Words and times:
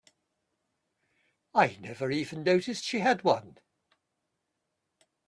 I 1.53 1.77
never 1.79 2.09
even 2.09 2.41
noticed 2.43 2.83
she 2.85 3.01
had 3.01 3.23
one. 3.23 3.59